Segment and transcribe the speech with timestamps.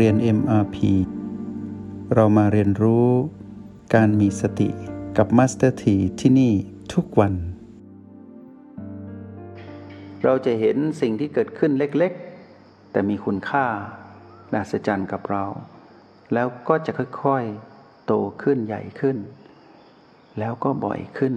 [0.00, 0.76] เรียน MRP
[2.14, 3.08] เรามาเรียนรู้
[3.94, 4.68] การมีสติ
[5.16, 6.52] กับ Master T ที่ที่นี่
[6.92, 7.34] ทุกวัน
[10.24, 13.66] เราจะเห็นสิ่งที่เกิดขึ้นเล็กๆ แต่มีคุณค่า
[14.50, 15.44] และสัจรรย์กับเรา
[16.34, 19.16] แล้วก็จะค่อยๆ โตขึ้นใหญ่ขึ้น
[20.38, 21.34] แล้วก็บ่อยขึ้น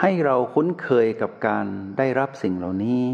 [0.00, 1.66] ให้เราคุ้นเคยกับการ
[1.98, 3.04] ได้รับสิ่งเหล่านี้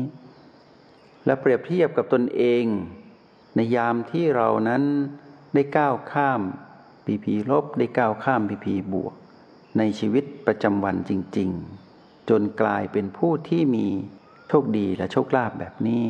[1.27, 2.67] และเปรียบเทียบกับตนเอง
[3.57, 4.83] ในยามที่เรานั้น
[5.55, 6.41] ได้ก้าวข้าม
[7.07, 9.15] พีพีลบได้ก้าวข้ามพีพีบวก
[9.79, 11.51] ในชีวิตประจำวันจริง
[11.91, 13.87] ๆ จนกลายเป็นผู้ที่มี
[14.49, 16.05] โชคดีและโชคลาภแบบนี้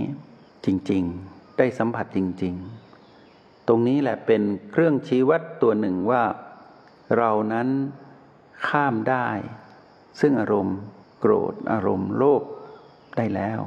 [0.67, 2.55] จริงๆ ได้สัมผัสจริง
[3.11, 6.23] ๆ ตรงนี้แหละเป็นเครื่องชี้วัดตัวหนึ่งว่า
[7.17, 7.69] เรานั้น
[8.69, 9.29] ข้ามได้
[10.21, 10.79] ซึ่งอารมณ์
[11.21, 12.43] โกรธอารมณ์โลภ
[13.17, 13.61] ได้แล้ว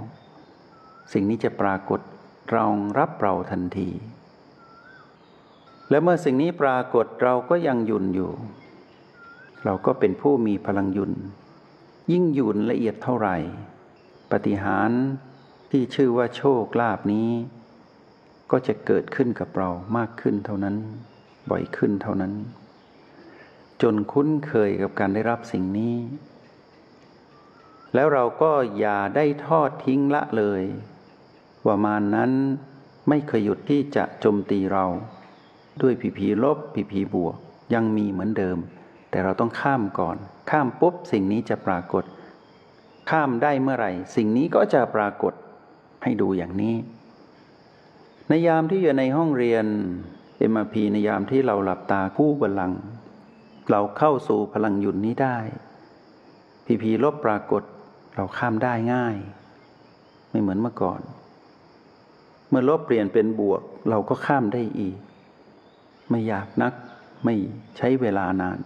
[1.13, 1.99] สิ่งนี้จะปรากฏ
[2.55, 3.89] รองรับเราทันที
[5.89, 8.31] และเมื่อสิ่งนี้ปรากฏเราก็ยังยุ่นอยู่
[9.65, 11.13] เราก็เป็นผู้มีพลังยุน
[12.11, 13.37] ยิ่งยุ่นละเอียดเท่าไหร่
[14.31, 14.91] ปฏิหาร
[15.71, 17.29] ที่ชื่อว่าโชคลาภนี้
[18.51, 20.75] ก็จะเกิดขึ้นกับเรามากขึ้นเท่านั้น
[21.49, 22.33] บ่อยขึ้นเท่านั้น
[23.81, 25.95] จนคุ้นเคยกับการได้รับสิ่งนี้
[27.93, 30.63] แล้วเราก็อย่าได้ทอดทิ้งละเลย
[31.69, 32.31] ว่ามานนั้น
[33.09, 34.85] ไม่เคยหยุดที่จะโจมตีเรา
[35.81, 37.35] ด้วยผีผีลบผีผีบวก
[37.73, 38.57] ยังมีเหมือนเดิม
[39.09, 40.17] แต่เราต้องข้ามก่อน
[40.49, 42.03] ข้ามปุ๊บสิ่งนี้จะปรากฏ
[43.09, 45.33] ข้ามได้เมื่อไหร่ สิ่งนี้ก็จะปรากฏ
[46.03, 46.75] ให้ดูอย่างนี้
[48.27, 49.65] ในยามที่อยู่ในห้องเรียน
[50.37, 52.73] เอ็มพีในยามที่เราหลับตาคู่บลัง
[53.71, 55.37] เราเข้าสู่พลังหยุดนี้ได้
[56.65, 57.63] ผีผีลบปรากฏ
[58.15, 59.15] เราข้ามได้ง่าย
[60.31, 61.01] ไม่เหมือนเมื่อก่อน
[62.49, 64.97] เมื่อลบเปลี่ยนเป็นบวก เราก็ข้ามได้อีก
[66.09, 66.73] ไม่อยากนัก
[67.25, 67.35] ไม่
[67.77, 68.59] ใช้เวลานาน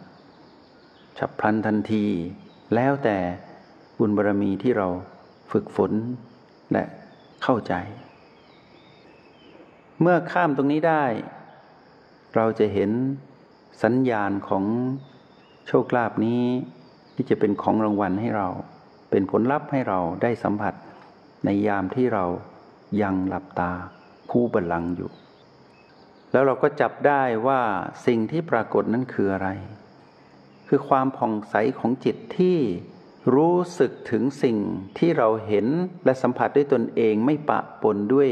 [1.17, 2.05] ฉับพลันทันที
[2.75, 3.17] แล้วแต่
[3.97, 4.87] บุญบารรมีที่เรา
[5.51, 5.91] ฝึกฝน
[6.71, 6.83] และ
[7.43, 7.73] เข้าใจ
[10.01, 11.05] เมื่อข้ามตรงนี้ได้
[12.35, 12.91] เราจะเห็น
[13.83, 14.63] สัญญาณของ
[15.67, 16.43] โชคลาภนี้
[17.15, 18.47] ที่จะเป็นของรางวัลให้เรา
[19.09, 20.73] เป็นผลลัพธ์ให้เราได้สัมผัส
[21.45, 22.25] ในยามที่เรา
[23.01, 23.71] ยังหลับตา
[24.31, 25.11] คู่บัลลังอยู่
[26.31, 27.61] แล้วเราก็จับได้ว่า
[28.05, 29.49] สิ่งที่ปรากฏนั้นคืออะไร
[30.67, 32.57] คือความผ่องใสของจิตที่
[33.35, 34.57] รู้สึกถึงสิ่ง
[34.97, 35.67] ที่เราเห็น
[36.05, 38.29] และสัมผัสด้วยตนเองไม่ปะปนด้วย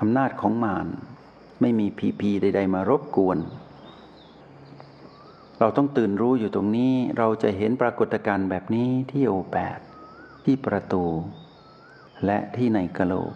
[0.00, 0.86] อำนาจของมาร
[1.60, 3.38] ไม่มีผีพีใด ๆ มารบกวน
[5.60, 9.78] เราต้องตื่นรู้อยู่ตรงนี้เราจะเห็นปรากฏการณ์แบบนี้ที่โอแปด
[10.44, 11.04] ที่ประตู
[12.26, 13.32] และที่ในกะโหลก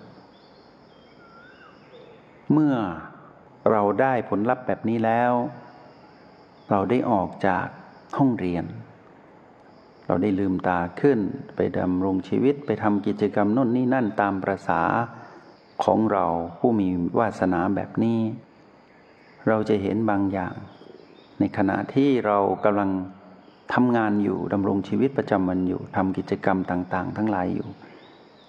[2.53, 2.75] เมื่อ
[3.71, 5.32] เราได้ผลลัพธ์แบบนี้แล้ว
[6.71, 7.66] เราได้ออกจาก
[8.19, 8.65] ห้องเรียน
[10.06, 11.19] เราได้ลืมตาขึ้น
[11.56, 14.82] ไปดำรงชีวิตไปทำกิจกรรมน่นนี่นั่นตามประษา
[15.84, 16.27] ของเรา
[16.59, 16.88] ผู้มี
[17.19, 18.21] วาสนาแบบนี้
[19.49, 20.55] เราจะเห็นบางอย่าง
[21.38, 22.91] ในขณะที่เรากำลัง
[23.75, 27.69] ทำงานอยู่ดำรงชีวิตประจำวันอยู่ทำกิจกรรมต่าง ๆ ทั้งหลายอยู่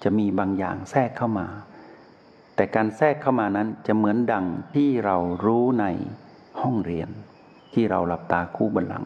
[0.04, 1.48] จะมีบางอย่างแทรกเข้ามา
[2.56, 4.46] แต่การแทรกเข้ามานั้นจะเหมือนดัง
[4.76, 5.86] ที่เรารู้ใน
[6.62, 7.10] ห้องเรียน
[7.74, 9.06] ที่เราหลับตาคู่บัลลัง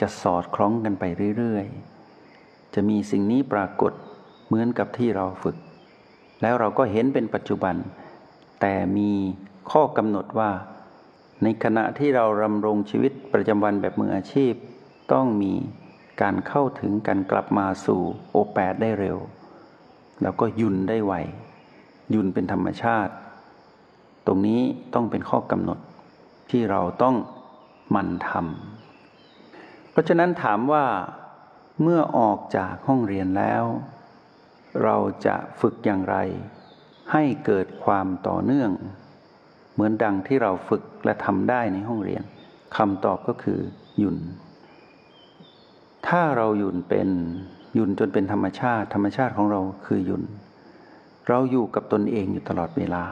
[0.00, 1.04] จะสอดคล้องกันไป
[1.38, 3.92] เรื่อยๆ จะมีสิ่งนี้ปรากฏ
[4.46, 5.56] เหมือนกับที่เราฝึก
[6.42, 7.76] แล้วเราก็เห็นเป็นปัจจุบัน
[8.60, 9.10] แต่มี
[9.70, 10.50] ข้อกำหนดว่า
[11.42, 14.52] ในขณะที่เราดำรงชีวิตประจำวันแบบมืออาชีพ
[15.12, 15.52] ต้องมี
[16.22, 18.00] การเข้าถึงการกลับมาสู่
[18.30, 19.18] โอแปดได้เร็ว
[20.22, 21.14] แล้วก็ยุ่นได้ไว
[22.14, 23.12] ยุนเป็นธรรมชาติ
[24.26, 24.60] ตรงนี้
[24.94, 25.78] ต้องเป็นข้อกำหนด
[26.50, 27.16] ที่เราต้อง
[27.94, 30.84] มันทำเพราะฉะนั้นถามว่า
[31.82, 33.64] เมื่อออกจากห้องเรียนแล้ว
[34.84, 34.96] เรา
[35.26, 36.16] จะฝึกอย่างไร
[37.12, 38.70] ให้เกิดความต่อเนื่อง
[39.72, 42.22] เหมือนดังที่เราฝึกและทำได้ในห้องเรียน
[42.76, 43.60] คำตอบก็คือ
[43.98, 44.18] หยุน
[46.08, 47.08] ถ้าเราหยุนเป็น
[47.74, 50.22] หยุนจนเป็นธรรมชาติ ธรรมชาติของเราคือหยุน
[51.28, 53.04] เราอยู่กับตนเองอยู่ตลอดเวลา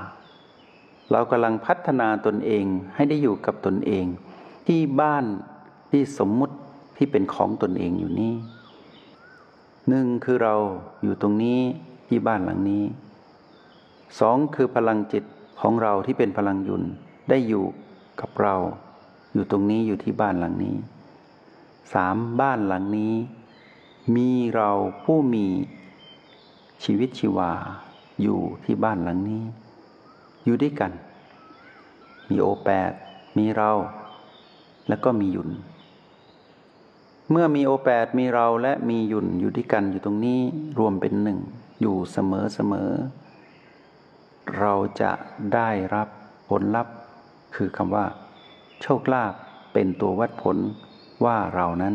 [1.11, 2.65] เรากำลังพัฒนาตนเอง
[2.95, 4.07] ให้ได้อยู่กับตนเอง
[4.67, 5.25] ที่บ้าน
[5.91, 6.57] ที่สมมุติ
[6.97, 8.35] ที่เป็นของตนเองอยู่นี่
[9.89, 10.55] หนึ่งคือเรา
[11.03, 11.61] อยู่ตรงนี้
[12.09, 12.85] ที่บ้านหลังนี้
[14.21, 15.25] สองคือพลังจิต
[15.61, 16.83] ของเราที่เป็นพลังยุน
[17.31, 17.65] ได้อยู่
[18.21, 18.57] กับเรา
[19.33, 20.77] อยู่ตรงนี้อยู่ที่บ้านหลังนี้
[21.95, 23.15] สามบ้านหลังนี้
[24.17, 24.71] มีเรา
[25.03, 25.47] ผู้มี
[26.85, 27.53] ชีวิตชีวา
[28.23, 29.43] อยู่ที่บ้านหลังนี้
[30.45, 30.93] อยู่ด้วยกัน
[32.31, 32.93] มีโอแปด
[33.39, 33.71] มีเรา
[34.89, 35.51] แล้วก็มียุน
[37.31, 40.41] เมื่อมีโอแปดมีเราและมียุนอยู่ด้วยกันอยู่ตรงนี้
[40.79, 41.39] รวมเป็นหนึ่ง
[41.81, 42.91] อยู่เสมอเสมอ
[44.59, 45.13] เราจะ
[45.55, 46.09] ได้รับ
[46.49, 46.95] ผลลัพธ์
[47.57, 48.07] คือคำว่า
[48.83, 49.35] โชคลาภ
[49.73, 50.57] เป็นตัววัดผล
[51.25, 51.95] ว่าเรานั้น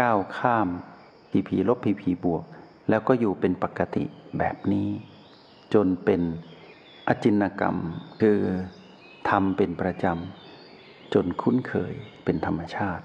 [0.00, 0.68] ก้าวข้าม
[1.30, 2.44] พีพีลบพีพีบวก
[2.88, 4.04] แล้วก็อยู่เป็นปกติ
[4.38, 4.88] แบบนี้
[5.74, 6.20] จนเป็น
[7.08, 7.76] อจินกรรม
[8.20, 8.38] คือ
[9.28, 13.04] ทำเป็นประจำจนคุ้นเคยเป็นธรรมชาติ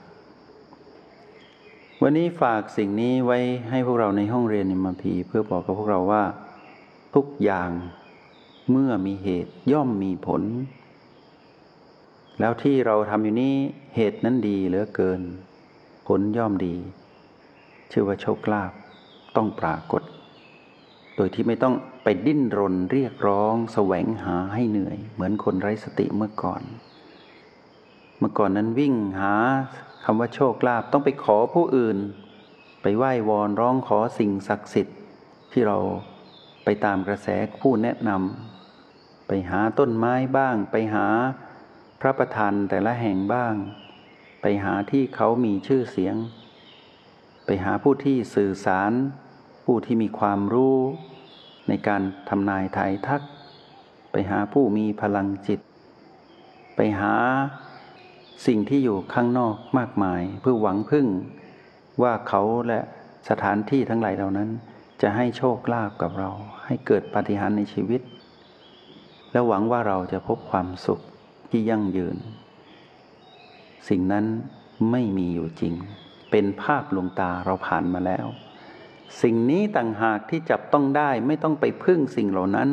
[2.02, 6.24] วันนี้ฝากสิ่งนี้ไว้ให้พวกเราในห้องเรียนนิมพีเพื่อบอกกับพวกเราว่า
[7.16, 7.70] ทุกอย่าง
[8.72, 10.42] เมื่อมีเหตุย่อมมีผล
[12.40, 13.56] แล้วที่เราทำอยู่นี้
[13.96, 15.22] เหตุนั้นดีเหลือเกิน
[16.08, 16.76] ผลย่อมดี
[17.92, 18.72] ชื่อว่าโชคลาภ
[19.36, 20.04] ต้องปรากฏ
[21.18, 26.62] โดยที่ไม่ต้องไปดิ้นรนเรียกร้องแสวงหาให้เหนื่อย เหมือนคนไร้สติเมื่อก่อน
[28.20, 29.34] เมื่อก่อนนั้นวิ่งหา
[30.04, 31.98] คำว่าโชคลาภต้องไปขอผู้อื่น
[32.82, 34.98] ไปไหว้วอนร้องขอสิ่งศักดิ์สิทธิ์
[35.52, 35.78] ที่เรา
[36.64, 37.28] ไปตามกระแส
[37.62, 41.08] ผู้แนะนำไปหาต้นไม้บ้าง ไปหา
[42.02, 43.54] พระประธานแต่ละแห่งบ้าง
[44.42, 46.16] ไปหาที่เขามีชื่อเสียง
[47.46, 48.92] ไปหาผู้ที่สื่อสาร
[49.70, 50.78] ผู้ที่มีความรู้
[51.68, 53.22] ในการทำนายทายทัก
[54.12, 55.60] ไปหาผู้มีพลังจิต
[56.76, 57.14] ไปหา
[58.48, 61.08] สิ่งที่อยู่ข้างนอกมากมาย เพื่อหวังพึ่ง
[62.02, 62.80] ว่าเขาและ
[63.30, 64.50] สถานที่ทั้งหลายเหล่านั้น
[65.02, 66.30] จะให้โชคลาภกับเรา
[66.66, 68.02] ให้เกิดปาฏิหาริย์ในชีวิต
[69.32, 71.00] และหวังว่าเราจะพบความสุข
[71.50, 72.18] ที่ยั่งยืน
[73.90, 74.26] สิ่งนั้น
[74.92, 75.74] ไม่มีอยู่จริง
[76.32, 78.28] เป็นภาพลวงตาเราผ่านมาแล้ว
[79.22, 82.70] สิ่งนี้ต่างหากที่จับต้องได้ไม่ต้องไปพึ่งสิ่งเหล่านั้น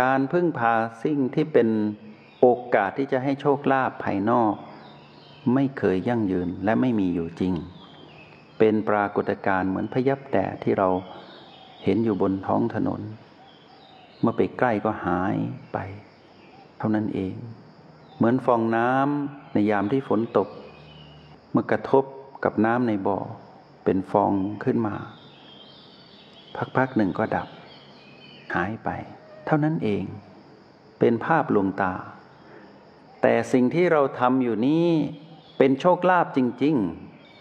[0.00, 1.68] การพึ่งพาสิ่งที่เป็น
[2.40, 4.54] โอกาสที่จะให้โชคลาภภายนอก
[5.54, 7.54] ไม่เคยยั่งยืนและไม่มีอยู่จริง
[8.58, 10.88] เป็นปรากฏการณ์เหมือนพยับแดดที่เรา
[11.84, 13.00] เห็นอยู่บนท้องถนน
[14.20, 15.36] เมื่อไปใกล้ก็หาย
[15.72, 15.78] ไป
[16.78, 17.34] เท่านั้นเอง
[18.16, 20.48] เหมือนฟองน้ำในยามที่ฝนตก
[21.52, 22.04] เมื่อกระทบ
[22.44, 23.18] กับน้ำในบ่อ
[23.84, 24.32] เป็นฟอง
[24.64, 24.94] ขึ้นมา
[26.76, 27.48] พักๆหนึ่งก็ดับ
[28.54, 28.88] หายไป
[29.46, 30.04] เท่านั้นเอง
[30.98, 31.94] เป็นภาพลวงตา
[33.22, 34.88] แต่สิ่งที่เราทำอยู่นี้
[35.58, 36.76] เป็นโชคลาภจริง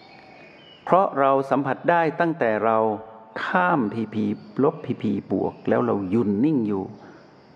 [0.09, 2.77] ๆ เพราะเราสัมผัสได้ตั้งแต่เรา
[3.43, 4.25] ข้ามพีพี
[4.63, 6.83] ลบพีพีบวก แล้วเรายุนนิ่งอยู่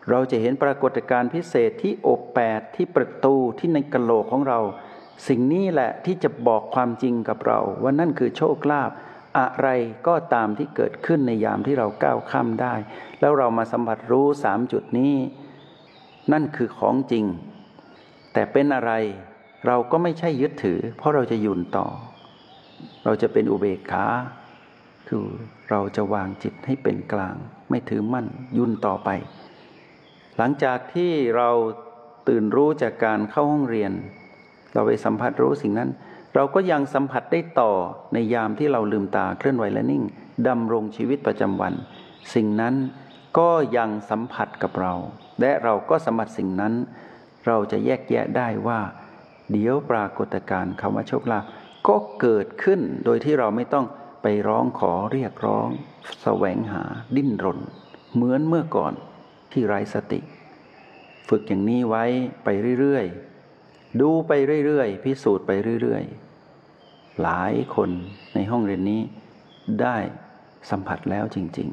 [0.09, 4.59] เราจะเห็นปรากฏการณ์พิเศษที่อบแปดที่ประตูที่ในกะโหลกของเรา
[5.27, 8.91] สิ่งนี้แหละที่จะบอกความจริงกับเรา ว่านั่นคือโชคลาภ
[9.37, 9.67] อะไร
[10.07, 12.73] ก็ตามที่เกิดขึ้นในยามที่เราก้าวข้ามได้
[13.19, 15.15] แล้วเรามาสัมผัสรู้สามจุดนี้
[16.31, 17.25] นั่นคือของจริง
[18.33, 18.91] แต่เป็นอะไร
[19.67, 21.87] เราก็ไม่ใช่ยึดถือ เพราะเราจะยุ่นต่อ
[23.05, 24.05] เราจะเป็นอุเบกขา
[25.07, 25.25] คือ
[25.69, 27.35] เราจะวางจิตให้เป็นกลาง
[27.69, 28.27] ไม่ถือมั่น
[28.57, 29.09] ยุ่นต่อไป
[30.37, 31.49] หลังจากที่เรา
[32.27, 33.91] ตื่นรู้จากการเข้าห้องเรียน
[34.73, 35.89] เราไปสัมผัสรู้สิ่งนั้น
[36.35, 37.71] เราก็ยังสัมผัสได้ต่อ
[38.13, 40.03] ในยามที่เราลืมตาเคลื่อนไหวและนิ่ง
[40.47, 41.73] ดำรงชีวิตประจำวัน
[42.33, 42.75] สิ่งนั้น
[43.37, 44.93] ก็ยังสัมผัสกับเรา
[45.41, 46.73] และเราก็สัมผัสสิ่งนั้น
[47.47, 48.79] เราจะแยกแยะได้ว่า
[49.51, 51.43] เดี๋ยวปรากฏการณ์คำว่าโชคลาภ
[51.87, 53.85] ก็เกิดขึ้นโดยที่เราไม่ต้อง
[54.23, 55.69] ไปร้องขอเรียกร้อง
[56.09, 56.83] สแสวงหา
[57.15, 57.59] ดิ้นรน
[58.13, 58.93] เหมือนเมื่อก่อน
[59.51, 60.19] ที่ไร้สติ
[61.29, 62.03] ฝึกอย่างนี้ไว้
[62.43, 62.49] ไป
[62.79, 64.31] เรื่อยๆ ดูไป
[64.65, 65.51] เรื่อยๆ พิสูจน์ไป
[65.81, 66.24] เรื่อยๆ
[67.21, 67.89] หลายคน
[68.33, 69.01] ในห้องเรียนนี้
[69.81, 69.97] ได้
[70.69, 71.69] สัมผัสแล้วจริง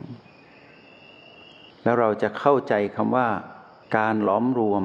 [0.71, 3.29] ๆ แล้วเราจะเข้าใจคำว่า
[3.97, 4.85] การหลอมรวม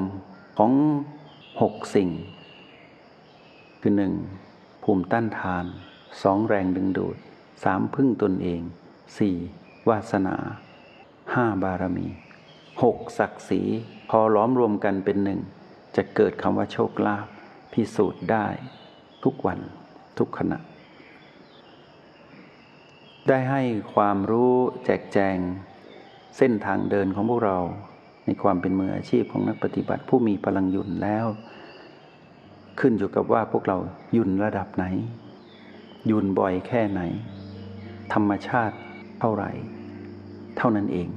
[0.58, 0.72] ของ
[1.60, 2.10] หกสิ่ง
[3.80, 4.14] คือหนึ่ง
[4.82, 5.64] ภูมิต้านทาน
[6.22, 7.16] สองแรงดึงดูด
[7.64, 8.60] สามพึ่งตนเอง
[9.18, 9.36] สี่
[9.88, 10.36] วาสนา
[11.34, 12.06] ห้าบารมี
[12.82, 13.62] หกศักดิ์ศรี
[14.10, 15.40] พอล้อมรวมกันเป็นหนึ่ง
[15.96, 17.26] จะเกิดคำว่าโชคลาภ
[17.72, 18.46] พิสูจน์ได้
[19.24, 19.58] ทุกวัน
[20.18, 20.58] ทุกขณะ
[23.28, 23.62] ได้ให้
[23.94, 25.36] ความรู้แจกแจง
[26.36, 27.58] เส้นทางเดินของพวกเรา
[28.24, 31.26] ในความเป็นมืออาชีพของนักปฏิบัติผู้มีพลังยุ่นแล้ว
[32.80, 33.78] ขึ้นอยู่กับว่าพวกเรา
[34.16, 34.84] ยุ่นระดับไหน
[36.10, 37.00] ยุ่นบ่อยแค่ไหน
[38.12, 38.76] ธรรมชาติ
[39.20, 39.50] เท่าไหร่
[40.56, 41.08] เท่านั้นเอง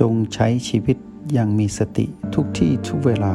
[0.00, 0.96] จงใช้ชีวิต
[1.32, 3.34] อย่างมีสติทุกที่ทุกเวลา